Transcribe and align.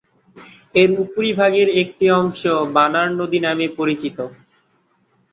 এর 0.75 0.89
উপরিভাগের 1.03 1.67
একটি 1.81 2.05
অংশ 2.19 2.41
বানার 2.75 3.09
নদী 3.19 3.39
নামে 3.45 3.67
পরিচিত। 3.77 4.17